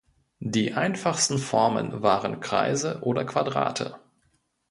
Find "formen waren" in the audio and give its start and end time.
1.37-2.39